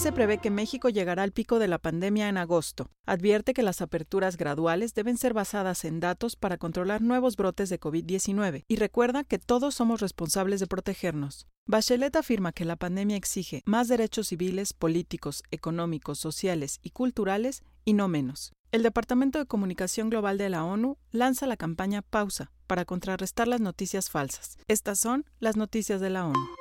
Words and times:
OMS 0.00 0.12
prevé 0.12 0.38
que 0.38 0.50
México 0.50 0.88
llegará 0.88 1.22
al 1.22 1.32
pico 1.32 1.58
de 1.58 1.68
la 1.68 1.78
pandemia 1.78 2.30
en 2.30 2.38
agosto. 2.38 2.90
Advierte 3.04 3.52
que 3.52 3.62
las 3.62 3.82
aperturas 3.82 4.38
graduales 4.38 4.94
deben 4.94 5.18
ser 5.18 5.34
basadas 5.34 5.84
en 5.84 6.00
datos 6.00 6.36
para 6.36 6.56
controlar 6.56 7.02
nuevos 7.02 7.36
brotes 7.36 7.68
de 7.68 7.78
COVID-19 7.78 8.64
y 8.66 8.76
recuerda 8.76 9.24
que 9.24 9.38
todos 9.38 9.74
somos 9.74 10.00
responsables 10.00 10.58
de 10.60 10.68
protegernos. 10.68 11.48
Bachelet 11.66 12.16
afirma 12.16 12.52
que 12.52 12.64
la 12.64 12.76
pandemia 12.76 13.16
exige 13.16 13.62
más 13.66 13.88
derechos 13.88 14.28
civiles, 14.28 14.72
políticos, 14.72 15.42
económicos, 15.50 16.18
sociales 16.18 16.78
y 16.82 16.90
culturales 16.90 17.62
y 17.84 17.92
no 17.92 18.08
menos. 18.08 18.54
El 18.72 18.82
Departamento 18.82 19.38
de 19.38 19.46
Comunicación 19.46 20.08
Global 20.08 20.38
de 20.38 20.48
la 20.48 20.64
ONU 20.64 20.96
lanza 21.10 21.46
la 21.46 21.58
campaña 21.58 22.00
Pausa 22.00 22.52
para 22.66 22.86
contrarrestar 22.86 23.48
las 23.48 23.60
noticias 23.60 24.08
falsas. 24.08 24.56
Estas 24.66 24.98
son 24.98 25.26
las 25.40 25.56
noticias 25.56 26.00
de 26.00 26.08
la 26.08 26.26
ONU. 26.26 26.59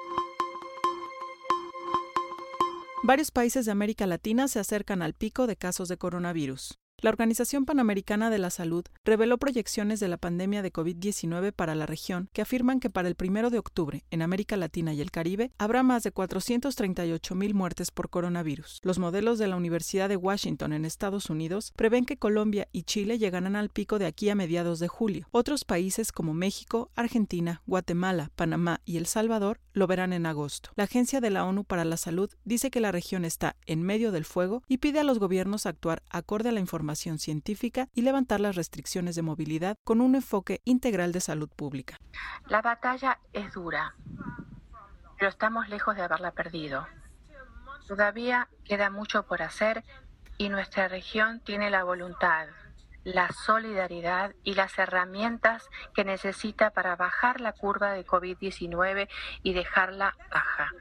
Varios 3.09 3.31
países 3.31 3.66
de 3.66 3.72
América 3.72 4.05
Latina 4.05 4.48
se 4.48 4.59
acercan 4.59 5.02
al 5.02 5.16
pico 5.16 5.48
de 5.48 5.55
casos 5.55 5.90
de 5.90 5.98
coronavirus. 5.98 6.78
La 7.02 7.12
Organización 7.12 7.63
Panamericana 7.63 8.30
de 8.30 8.39
la 8.39 8.49
Salud 8.49 8.84
reveló 9.05 9.38
proyecciones 9.38 10.02
de 10.02 10.09
la 10.09 10.17
pandemia 10.17 10.62
de 10.62 10.73
COVID-19 10.73 11.53
para 11.53 11.73
la 11.73 11.85
región 11.85 12.30
que 12.34 12.41
afirman 12.41 12.81
que 12.81 12.89
para 12.89 13.08
el 13.08 13.16
1 13.17 13.49
de 13.52 13.58
octubre, 13.58 14.03
en 14.12 14.22
América 14.22 14.58
Latina 14.58 14.94
y 14.94 14.99
el 14.99 15.09
Caribe, 15.09 15.53
habrá 15.58 15.81
más 15.81 16.03
de 16.03 16.12
438 16.12 17.35
mil 17.35 17.53
muertes 17.53 17.91
por 17.91 18.09
coronavirus. 18.09 18.81
Los 18.84 18.99
modelos 18.99 19.39
de 19.39 19.48
la 19.48 19.55
Universidad 19.55 20.09
de 20.09 20.17
Washington 20.17 20.73
en 20.73 20.84
Estados 20.84 21.30
Unidos 21.30 21.72
prevén 21.77 22.03
que 22.03 22.17
Colombia 22.17 22.67
y 22.73 22.84
Chile 22.84 23.17
llegarán 23.17 23.55
al 23.55 23.70
pico 23.70 23.97
de 23.97 24.05
aquí 24.05 24.30
a 24.30 24.36
mediados 24.36 24.80
de 24.80 24.89
julio. 24.89 25.25
Otros 25.31 25.63
países 25.63 26.11
como 26.11 26.34
México, 26.34 26.91
Argentina, 26.95 27.61
Guatemala, 27.66 28.30
Panamá 28.36 28.81
y 28.84 28.97
El 28.97 29.05
Salvador 29.05 29.61
lo 29.72 29.88
verán 29.88 30.11
en 30.11 30.25
agosto. 30.25 30.72
La 30.75 30.84
Agencia 30.84 31.22
de 31.22 31.30
la 31.30 31.45
ONU 31.45 31.63
para 31.63 31.86
la 31.86 31.95
Salud 31.95 32.30
dice 32.44 32.70
que 32.70 32.81
la 32.81 32.92
región 32.92 33.23
está 33.23 33.55
en 33.67 33.83
medio 33.83 34.11
del 34.11 34.25
fuego 34.25 34.64
y 34.67 34.80
pide 34.80 35.00
a 35.00 35.05
los 35.05 35.20
gobiernos 35.20 35.66
actuar 35.66 36.03
acorde 36.09 36.50
a 36.50 36.52
la 36.52 36.59
información 36.59 36.89
científica 36.95 37.88
y 37.94 38.02
levantar 38.02 38.40
las 38.40 38.56
restricciones 38.56 39.16
de 39.16 39.22
movilidad 39.22 39.78
con 39.84 40.02
un 40.02 40.16
enfoque 40.16 40.62
integral 40.66 41.12
de 41.12 41.22
salud 41.22 41.50
pública. 41.56 41.98
La 42.48 42.62
batalla 42.62 43.20
es 43.34 43.54
dura, 43.54 43.95
pero 45.17 45.30
estamos 45.30 45.70
lejos 45.70 45.95
de 45.95 46.02
haberla 46.02 46.32
perdido. 46.32 46.88
Todavía 47.88 48.48
queda 48.66 48.90
mucho 48.90 49.23
por 49.23 49.42
hacer 49.42 49.84
y 50.38 50.50
nuestra 50.50 50.88
región 50.88 51.42
tiene 51.42 51.70
la 51.70 51.84
voluntad, 51.84 52.48
la 53.04 53.30
solidaridad 53.32 54.36
y 54.44 54.54
las 54.54 54.78
herramientas 54.78 55.67
que 55.94 56.04
necesita 56.04 56.72
para 56.72 56.95
bajar 56.95 57.42
la 57.42 57.54
curva 57.54 57.92
de 57.92 58.06
COVID-19 58.06 59.10
y 59.44 59.54
dejarla 59.54 60.16
baja. 60.32 60.72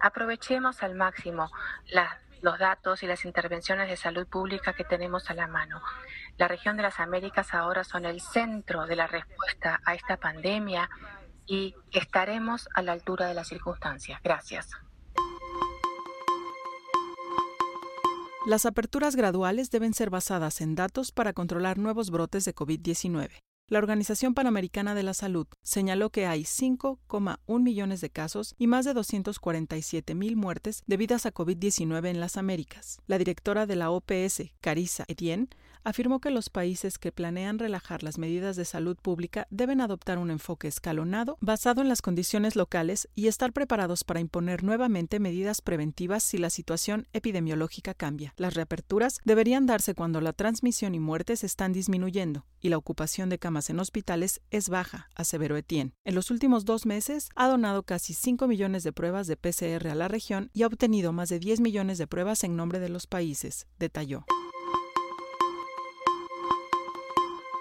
Aprovechemos 0.00 0.82
al 0.82 0.94
máximo 0.94 1.50
las 1.86 2.27
los 2.42 2.58
datos 2.58 3.02
y 3.02 3.06
las 3.06 3.24
intervenciones 3.24 3.88
de 3.88 3.96
salud 3.96 4.26
pública 4.26 4.72
que 4.72 4.84
tenemos 4.84 5.30
a 5.30 5.34
la 5.34 5.46
mano. 5.46 5.80
La 6.36 6.48
región 6.48 6.76
de 6.76 6.82
las 6.82 7.00
Américas 7.00 7.54
ahora 7.54 7.84
son 7.84 8.04
el 8.04 8.20
centro 8.20 8.86
de 8.86 8.96
la 8.96 9.06
respuesta 9.06 9.80
a 9.84 9.94
esta 9.94 10.16
pandemia 10.16 10.88
y 11.46 11.74
estaremos 11.92 12.68
a 12.74 12.82
la 12.82 12.92
altura 12.92 13.26
de 13.26 13.34
las 13.34 13.48
circunstancias. 13.48 14.20
Gracias. 14.22 14.70
Las 18.46 18.64
aperturas 18.64 19.14
graduales 19.14 19.70
deben 19.70 19.92
ser 19.92 20.10
basadas 20.10 20.60
en 20.60 20.74
datos 20.74 21.12
para 21.12 21.32
controlar 21.32 21.76
nuevos 21.76 22.10
brotes 22.10 22.44
de 22.44 22.54
COVID-19. 22.54 23.47
La 23.70 23.80
Organización 23.80 24.32
Panamericana 24.32 24.94
de 24.94 25.02
la 25.02 25.12
Salud 25.12 25.46
señaló 25.62 26.08
que 26.08 26.24
hay 26.24 26.44
5,1 26.44 27.62
millones 27.62 28.00
de 28.00 28.08
casos 28.08 28.54
y 28.56 28.66
más 28.66 28.86
de 28.86 28.94
247 28.94 30.14
mil 30.14 30.36
muertes 30.36 30.82
debidas 30.86 31.26
a 31.26 31.34
COVID-19 31.34 32.06
en 32.06 32.18
las 32.18 32.38
Américas. 32.38 33.02
La 33.06 33.18
directora 33.18 33.66
de 33.66 33.76
la 33.76 33.90
OPS, 33.90 34.54
Carissa 34.62 35.04
Etienne, 35.06 35.48
afirmó 35.84 36.20
que 36.20 36.30
los 36.30 36.50
países 36.50 36.98
que 36.98 37.12
planean 37.12 37.58
relajar 37.58 38.02
las 38.02 38.18
medidas 38.18 38.56
de 38.56 38.64
salud 38.64 38.96
pública 38.96 39.46
deben 39.50 39.80
adoptar 39.80 40.18
un 40.18 40.30
enfoque 40.30 40.68
escalonado 40.68 41.36
basado 41.40 41.80
en 41.80 41.88
las 41.88 42.02
condiciones 42.02 42.56
locales 42.56 43.08
y 43.14 43.26
estar 43.28 43.52
preparados 43.52 44.04
para 44.04 44.20
imponer 44.20 44.64
nuevamente 44.64 45.20
medidas 45.20 45.60
preventivas 45.60 46.22
si 46.22 46.38
la 46.38 46.50
situación 46.50 47.06
epidemiológica 47.12 47.94
cambia. 47.94 48.34
Las 48.36 48.54
reaperturas 48.54 49.18
deberían 49.24 49.66
darse 49.66 49.94
cuando 49.94 50.20
la 50.20 50.32
transmisión 50.32 50.94
y 50.94 51.00
muertes 51.00 51.44
están 51.44 51.72
disminuyendo 51.72 52.46
y 52.60 52.68
la 52.68 52.78
ocupación 52.78 53.28
de 53.28 53.38
camas 53.38 53.70
en 53.70 53.80
hospitales 53.80 54.40
es 54.50 54.68
baja, 54.68 55.08
aseveró 55.14 55.56
Etienne. 55.56 55.92
En 56.04 56.14
los 56.14 56.30
últimos 56.30 56.64
dos 56.64 56.86
meses 56.86 57.28
ha 57.34 57.48
donado 57.48 57.82
casi 57.82 58.14
5 58.14 58.46
millones 58.48 58.82
de 58.82 58.92
pruebas 58.92 59.26
de 59.26 59.36
PCR 59.36 59.88
a 59.88 59.94
la 59.94 60.08
región 60.08 60.50
y 60.52 60.62
ha 60.62 60.66
obtenido 60.66 61.12
más 61.12 61.28
de 61.28 61.38
10 61.38 61.60
millones 61.60 61.98
de 61.98 62.06
pruebas 62.06 62.44
en 62.44 62.56
nombre 62.56 62.80
de 62.80 62.88
los 62.88 63.06
países, 63.06 63.66
detalló. 63.78 64.24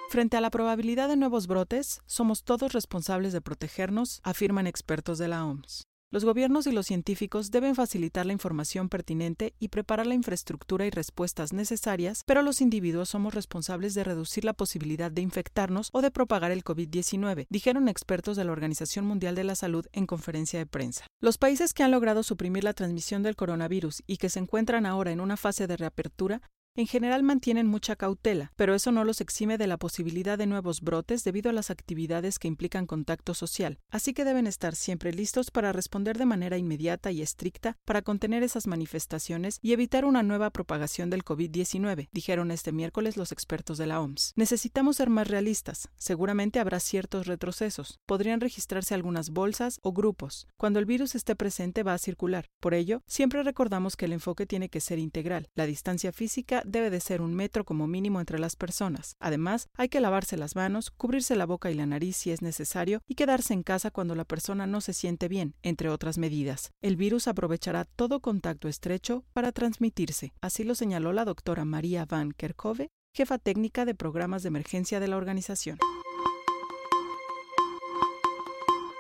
Frente 0.10 0.38
a 0.38 0.42
la 0.42 0.50
probabilidad 0.50 1.10
de 1.10 1.18
nuevos 1.18 1.48
brotes, 1.48 2.02
somos 2.06 2.46
todos 2.46 2.72
responsables 2.72 3.34
de 3.34 3.42
protegernos, 3.42 4.22
afirman 4.24 4.66
expertos 4.66 5.18
de 5.18 5.28
la 5.28 5.46
OMS. 5.46 5.84
Los 6.10 6.24
gobiernos 6.24 6.66
y 6.66 6.72
los 6.72 6.86
científicos 6.86 7.52
deben 7.52 7.76
facilitar 7.76 8.26
la 8.26 8.32
información 8.32 8.88
pertinente 8.88 9.54
y 9.60 9.68
preparar 9.68 10.08
la 10.08 10.14
infraestructura 10.14 10.86
y 10.86 10.90
respuestas 10.90 11.52
necesarias, 11.52 12.22
pero 12.26 12.42
los 12.42 12.62
individuos 12.62 13.10
somos 13.10 13.34
responsables 13.34 13.94
de 13.94 14.06
reducir 14.06 14.46
la 14.46 14.54
posibilidad 14.54 15.12
de 15.12 15.22
infectarnos 15.22 15.90
o 15.92 16.02
de 16.02 16.10
propagar 16.10 16.52
el 16.52 16.64
COVID-19, 16.64 17.46
dijeron 17.50 17.90
expertos 17.90 18.38
de 18.38 18.46
la 18.46 18.54
Organización 18.54 19.06
Mundial 19.06 19.36
de 19.36 19.44
la 19.44 19.56
Salud 19.56 19.86
en 19.92 20.06
conferencia 20.06 20.58
de 20.58 20.66
prensa. 20.66 21.06
Los 21.20 21.38
países 21.38 21.74
que 21.74 21.84
han 21.84 21.92
logrado 21.92 22.24
suprimir 22.24 22.64
la 22.64 22.74
transmisión 22.74 23.24
del 23.24 23.36
coronavirus 23.36 24.04
y 24.08 24.16
que 24.16 24.30
se 24.30 24.40
encuentran 24.40 24.86
ahora 24.86 25.12
en 25.12 25.20
una 25.20 25.36
fase 25.36 25.68
de 25.68 25.76
reapertura 25.76 26.42
en 26.78 26.88
general 26.88 27.24
mantienen 27.24 27.68
mucha 27.68 27.96
cautela, 27.96 28.54
pero 28.56 28.74
eso 28.74 28.92
no 28.94 29.04
los 29.04 29.20
exime 29.20 29.58
de 29.58 29.68
la 29.68 29.78
posibilidad 29.78 30.38
de 30.38 30.46
nuevos 30.46 30.82
brotes 30.82 31.24
debido 31.24 31.50
a 31.50 31.54
las 31.54 31.72
actividades 31.72 32.40
que 32.40 32.48
implican 32.48 32.86
contacto 32.86 33.34
social, 33.34 33.80
así 33.90 34.14
que 34.14 34.24
deben 34.24 34.48
estar 34.48 34.76
siempre 34.76 35.12
listos 35.12 35.52
para 35.52 35.74
responder 35.74 36.18
de 36.18 36.26
manera 36.26 36.58
inmediata 36.58 37.12
y 37.12 37.22
estricta 37.22 37.78
para 37.84 38.04
contener 38.04 38.44
esas 38.44 38.68
manifestaciones 38.68 39.60
y 39.62 39.74
evitar 39.74 40.06
una 40.06 40.24
nueva 40.24 40.52
propagación 40.52 41.10
del 41.10 41.26
COVID-19, 41.26 42.10
dijeron 42.14 42.52
este 42.52 42.72
miércoles 42.72 43.18
los 43.18 43.32
expertos 43.32 43.78
de 43.78 43.88
la 43.88 44.00
OMS. 44.00 44.34
Necesitamos 44.36 44.98
ser 44.98 45.10
más 45.10 45.28
realistas. 45.28 45.90
Seguramente 45.98 46.60
habrá 46.60 46.80
ciertos 46.80 47.28
retrocesos. 47.28 48.00
Podrían 48.06 48.40
registrarse 48.40 48.94
algunas 48.94 49.32
bolsas 49.32 49.80
o 49.82 49.94
grupos. 49.94 50.48
Cuando 50.58 50.80
el 50.80 50.86
virus 50.86 51.16
esté 51.16 51.36
presente 51.36 51.84
va 51.84 51.94
a 51.94 51.98
circular. 51.98 52.50
Por 52.60 52.74
ello, 52.74 53.02
siempre 53.08 53.42
recordamos 53.44 53.96
que 53.96 54.06
el 54.06 54.14
enfoque 54.14 54.46
tiene 54.46 54.70
que 54.70 54.80
ser 54.80 55.00
integral. 55.00 55.50
La 55.56 55.66
distancia 55.66 56.12
física 56.12 56.64
debe 56.68 56.90
de 56.90 57.00
ser 57.00 57.22
un 57.22 57.34
metro 57.34 57.66
como 57.66 57.88
mínimo 57.88 58.20
entre 58.20 58.40
las 58.40 58.56
personas. 58.56 59.16
Además, 59.20 59.68
hay 59.76 59.90
que 59.90 60.02
lavarse 60.02 60.38
las 60.38 60.56
manos, 60.56 60.92
cubrirse 60.92 61.36
la 61.36 61.46
boca 61.46 61.72
y 61.72 61.74
la 61.74 61.86
nariz 61.86 62.18
si 62.18 62.32
es 62.32 62.42
necesario 62.42 63.02
y 63.08 63.16
quedarse 63.16 63.54
en 63.54 63.64
casa 63.64 63.92
cuando 63.92 64.16
la 64.16 64.26
persona 64.26 64.68
no 64.68 64.82
se 64.82 64.94
siente 64.94 65.28
bien, 65.28 65.56
entre 65.64 65.90
otras 65.90 66.18
medidas. 66.18 66.72
El 66.82 66.96
virus 66.96 67.28
aprovechará 67.28 67.86
todo 67.86 68.20
contacto 68.20 68.68
estrecho 68.68 69.24
para 69.34 69.52
transmitirse. 69.52 70.34
Así 70.42 70.64
lo 70.64 70.76
señaló 70.76 71.14
la 71.14 71.26
doctora 71.26 71.66
María 71.66 72.06
Van 72.06 72.32
Kerkhove, 72.32 72.90
jefa 73.14 73.38
técnica 73.38 73.86
de 73.86 73.96
programas 73.96 74.44
de 74.44 74.50
emergencia 74.50 75.00
de 75.00 75.08
la 75.08 75.18
organización. 75.18 75.80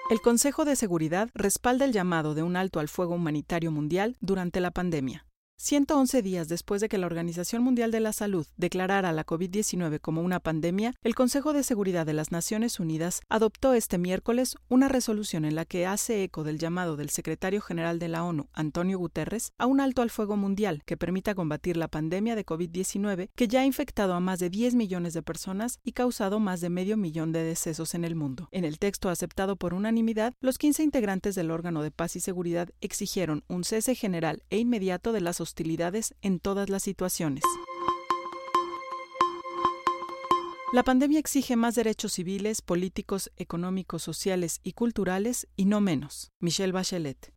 El 0.09 0.22
Consejo 0.22 0.63
de 0.63 0.77
Seguridad 0.77 1.29
respalda 1.33 1.83
el 1.83 1.91
llamado 1.91 2.33
de 2.33 2.41
un 2.41 2.56
alto 2.56 2.79
al 2.79 2.88
fuego 2.88 3.16
humanitario 3.16 3.73
mundial 3.73 4.16
durante 4.22 4.61
la 4.61 4.72
pandemia. 4.72 5.26
111 5.59 6.22
días 6.22 6.47
después 6.47 6.81
de 6.81 6.88
que 6.88 7.00
la 7.00 7.07
Organización 7.07 7.63
Mundial 7.63 7.90
de 7.90 8.00
la 8.00 8.13
Salud 8.13 8.45
declarara 8.57 9.12
la 9.12 9.25
COVID-19 9.25 10.00
como 10.00 10.22
una 10.22 10.40
pandemia, 10.40 10.94
el 11.01 11.16
Consejo 11.16 11.51
de 11.51 11.63
Seguridad 11.63 12.06
de 12.06 12.13
las 12.13 12.31
Naciones 12.31 12.79
Unidas 12.79 13.22
adoptó 13.28 13.73
este 13.73 13.97
miércoles 13.97 14.56
una 14.69 14.88
resolución 14.88 15.45
en 15.45 15.56
la 15.56 15.65
que 15.65 15.88
hace 15.88 16.24
eco 16.24 16.44
del 16.44 16.59
llamado 16.59 16.95
del 16.95 17.09
secretario 17.09 17.59
general 17.59 17.98
de 17.98 18.07
la 18.07 18.24
ONU, 18.24 18.48
Antonio 18.54 19.00
Guterres, 19.00 19.51
a 19.57 19.65
un 19.65 19.81
alto 19.81 20.04
al 20.04 20.12
fuego 20.12 20.38
mundial 20.38 20.83
que 20.86 20.95
permita 20.95 21.33
combatir 21.33 21.75
la 21.75 21.88
pandemia 21.88 22.36
de 22.36 22.45
COVID-19 22.45 23.30
que 23.33 23.48
ya 23.48 23.62
ha 23.62 23.65
infectado 23.65 24.13
a 24.13 24.19
más 24.19 24.38
de 24.38 24.51
10 24.51 24.75
millones 24.75 25.15
de 25.15 25.24
personas 25.24 25.80
y 25.83 25.94
causado 25.94 26.39
más 26.39 26.62
de 26.62 26.69
medio 26.69 26.98
millón 26.98 27.31
de 27.31 27.42
decesos 27.42 27.95
en 27.95 28.06
el 28.06 28.15
mundo. 28.15 28.48
En 28.51 28.63
el 28.63 28.77
texto 28.77 29.09
aceptado 29.09 29.56
por 29.56 29.74
unanimidad, 29.74 30.33
los 30.39 30.59
15 30.59 30.83
integrantes 30.83 31.33
del 31.33 31.50
órgano 31.50 31.81
de 31.81 31.89
paz 31.89 32.15
y 32.15 32.19
seguridad 32.19 32.69
exigieron 32.80 33.44
un 33.48 33.63
cese 33.63 33.95
general 33.95 34.44
e 34.51 34.59
inmediato 34.59 35.13
de 35.13 35.21
las 35.21 35.42
hostilidades 35.47 36.13
en 36.21 36.39
todas 36.39 36.69
las 36.69 36.83
situaciones. 36.83 37.44
La 40.73 40.83
pandemia 40.83 41.19
exige 41.19 41.55
más 41.55 41.75
derechos 41.75 42.11
civiles, 42.11 42.61
políticos, 42.61 43.31
económicos, 43.38 44.03
sociales 44.03 44.59
y 44.63 44.73
culturales 44.73 45.47
y 45.55 45.65
no 45.65 45.79
menos. 45.79 46.31
Michelle 46.41 46.73
Bachelet. 46.73 47.37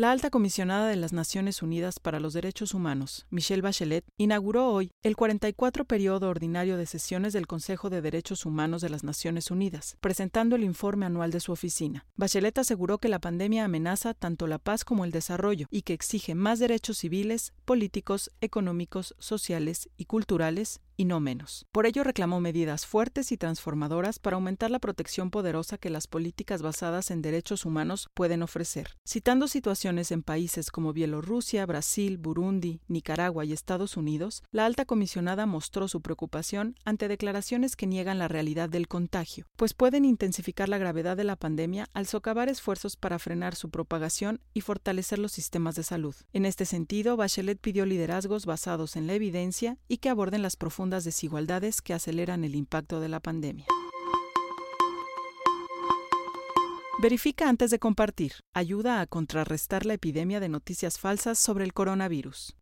La 0.00 0.12
alta 0.12 0.30
comisionada 0.30 0.88
de 0.88 0.96
las 0.96 1.12
Naciones 1.12 1.60
Unidas 1.60 2.00
para 2.00 2.20
los 2.20 2.32
Derechos 2.32 2.72
Humanos, 2.72 3.26
Michelle 3.28 3.60
Bachelet, 3.60 4.02
inauguró 4.16 4.72
hoy 4.72 4.92
el 5.02 5.14
44 5.14 5.84
periodo 5.84 6.30
ordinario 6.30 6.78
de 6.78 6.86
sesiones 6.86 7.34
del 7.34 7.46
Consejo 7.46 7.90
de 7.90 8.00
Derechos 8.00 8.46
Humanos 8.46 8.80
de 8.80 8.88
las 8.88 9.04
Naciones 9.04 9.50
Unidas, 9.50 9.98
presentando 10.00 10.56
el 10.56 10.64
informe 10.64 11.04
anual 11.04 11.32
de 11.32 11.40
su 11.40 11.52
oficina. 11.52 12.06
Bachelet 12.16 12.56
aseguró 12.56 12.96
que 12.96 13.10
la 13.10 13.18
pandemia 13.18 13.66
amenaza 13.66 14.14
tanto 14.14 14.46
la 14.46 14.56
paz 14.58 14.86
como 14.86 15.04
el 15.04 15.10
desarrollo 15.10 15.66
y 15.70 15.82
que 15.82 15.92
exige 15.92 16.34
más 16.34 16.60
derechos 16.60 16.96
civiles, 16.96 17.52
políticos, 17.66 18.30
económicos, 18.40 19.14
sociales 19.18 19.90
y 19.98 20.06
culturales 20.06 20.80
y 21.00 21.06
no 21.06 21.18
menos. 21.18 21.64
Por 21.72 21.86
ello 21.86 22.04
reclamó 22.04 22.40
medidas 22.40 22.84
fuertes 22.84 23.32
y 23.32 23.38
transformadoras 23.38 24.18
para 24.18 24.34
aumentar 24.34 24.70
la 24.70 24.80
protección 24.80 25.30
poderosa 25.30 25.78
que 25.78 25.88
las 25.88 26.06
políticas 26.06 26.60
basadas 26.60 27.10
en 27.10 27.22
derechos 27.22 27.64
humanos 27.64 28.10
pueden 28.12 28.42
ofrecer. 28.42 28.98
Citando 29.08 29.48
situaciones 29.48 30.12
en 30.12 30.22
países 30.22 30.70
como 30.70 30.92
Bielorrusia, 30.92 31.64
Brasil, 31.64 32.18
Burundi, 32.18 32.82
Nicaragua 32.86 33.46
y 33.46 33.54
Estados 33.54 33.96
Unidos, 33.96 34.42
la 34.50 34.66
alta 34.66 34.84
comisionada 34.84 35.46
mostró 35.46 35.88
su 35.88 36.02
preocupación 36.02 36.76
ante 36.84 37.08
declaraciones 37.08 37.76
que 37.76 37.86
niegan 37.86 38.18
la 38.18 38.28
realidad 38.28 38.68
del 38.68 38.86
contagio, 38.86 39.46
pues 39.56 39.72
pueden 39.72 40.04
intensificar 40.04 40.68
la 40.68 40.76
gravedad 40.76 41.16
de 41.16 41.24
la 41.24 41.36
pandemia 41.36 41.86
al 41.94 42.08
socavar 42.08 42.50
esfuerzos 42.50 42.96
para 42.96 43.18
frenar 43.18 43.54
su 43.54 43.70
propagación 43.70 44.42
y 44.52 44.60
fortalecer 44.60 45.18
los 45.18 45.32
sistemas 45.32 45.76
de 45.76 45.82
salud. 45.82 46.14
En 46.34 46.44
este 46.44 46.66
sentido, 46.66 47.16
Bachelet 47.16 47.58
pidió 47.58 47.86
liderazgos 47.86 48.44
basados 48.44 48.96
en 48.96 49.06
la 49.06 49.14
evidencia 49.14 49.78
y 49.88 49.96
que 49.96 50.10
aborden 50.10 50.42
las 50.42 50.56
profundas 50.56 50.89
desigualdades 51.04 51.80
que 51.80 51.94
aceleran 51.94 52.44
el 52.44 52.54
impacto 52.54 53.00
de 53.00 53.08
la 53.08 53.20
pandemia. 53.20 53.66
Verifica 57.02 57.48
antes 57.48 57.70
de 57.70 57.78
compartir. 57.78 58.32
Ayuda 58.52 59.00
a 59.00 59.06
contrarrestar 59.06 59.86
la 59.86 59.94
epidemia 59.94 60.38
de 60.38 60.50
noticias 60.50 60.98
falsas 60.98 61.38
sobre 61.38 61.64
el 61.64 61.72
coronavirus. 61.72 62.56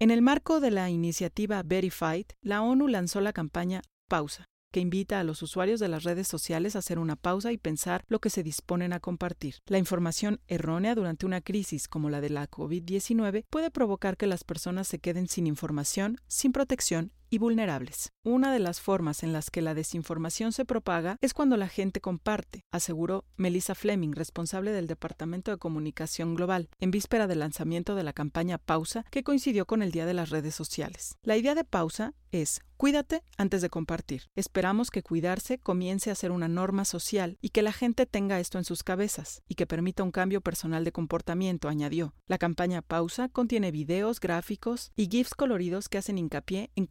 En 0.00 0.10
el 0.10 0.20
marco 0.20 0.60
de 0.60 0.70
la 0.70 0.90
iniciativa 0.90 1.62
Verified, 1.64 2.26
la 2.42 2.60
ONU 2.60 2.88
lanzó 2.88 3.22
la 3.22 3.32
campaña 3.32 3.80
Pausa, 4.06 4.44
que 4.70 4.80
invita 4.80 5.18
a 5.18 5.24
los 5.24 5.42
usuarios 5.42 5.80
de 5.80 5.88
las 5.88 6.04
redes 6.04 6.28
sociales 6.28 6.76
a 6.76 6.80
hacer 6.80 6.98
una 6.98 7.16
pausa 7.16 7.50
y 7.52 7.58
pensar 7.58 8.04
lo 8.08 8.20
que 8.20 8.30
se 8.30 8.42
disponen 8.42 8.92
a 8.92 9.00
compartir. 9.00 9.56
La 9.66 9.78
información 9.78 10.40
errónea 10.46 10.94
durante 10.94 11.26
una 11.26 11.40
crisis 11.40 11.88
como 11.88 12.10
la 12.10 12.20
de 12.20 12.30
la 12.30 12.50
COVID-19 12.50 13.44
puede 13.48 13.70
provocar 13.70 14.16
que 14.16 14.26
las 14.26 14.44
personas 14.44 14.88
se 14.88 14.98
queden 14.98 15.26
sin 15.26 15.46
información, 15.46 16.20
sin 16.26 16.52
protección 16.52 17.12
y 17.30 17.38
vulnerables. 17.38 18.12
Una 18.22 18.52
de 18.52 18.58
las 18.58 18.80
formas 18.80 19.22
en 19.22 19.32
las 19.32 19.50
que 19.50 19.62
la 19.62 19.74
desinformación 19.74 20.52
se 20.52 20.64
propaga 20.64 21.16
es 21.20 21.34
cuando 21.34 21.56
la 21.56 21.68
gente 21.68 22.00
comparte, 22.00 22.64
aseguró 22.70 23.24
Melissa 23.36 23.74
Fleming, 23.74 24.12
responsable 24.12 24.72
del 24.72 24.86
Departamento 24.86 25.50
de 25.50 25.58
Comunicación 25.58 26.34
Global, 26.34 26.68
en 26.78 26.90
víspera 26.90 27.26
del 27.26 27.40
lanzamiento 27.40 27.94
de 27.94 28.02
la 28.04 28.12
campaña 28.12 28.58
Pausa, 28.58 29.04
que 29.10 29.22
coincidió 29.22 29.66
con 29.66 29.82
el 29.82 29.92
Día 29.92 30.06
de 30.06 30.14
las 30.14 30.30
Redes 30.30 30.54
Sociales. 30.54 31.16
La 31.22 31.36
idea 31.36 31.54
de 31.54 31.64
Pausa 31.64 32.14
es 32.30 32.60
Cuídate 32.78 33.24
antes 33.36 33.60
de 33.60 33.70
compartir. 33.70 34.28
Esperamos 34.36 34.92
que 34.92 35.02
cuidarse 35.02 35.58
comience 35.58 36.12
a 36.12 36.14
ser 36.14 36.30
una 36.30 36.46
norma 36.46 36.84
social 36.84 37.36
y 37.40 37.48
que 37.48 37.62
la 37.62 37.72
gente 37.72 38.06
tenga 38.06 38.38
esto 38.38 38.56
en 38.56 38.62
sus 38.62 38.84
cabezas 38.84 39.42
y 39.48 39.56
que 39.56 39.66
permita 39.66 40.04
un 40.04 40.12
cambio 40.12 40.40
personal 40.42 40.84
de 40.84 40.92
comportamiento, 40.92 41.68
añadió. 41.68 42.14
La 42.28 42.38
campaña 42.38 42.80
Pausa 42.80 43.30
contiene 43.30 43.72
videos, 43.72 44.20
gráficos 44.20 44.92
y 44.94 45.08
GIFs 45.08 45.34
coloridos 45.34 45.88
que 45.88 45.98
hacen 45.98 46.18
hincapié 46.18 46.70
en 46.76 46.86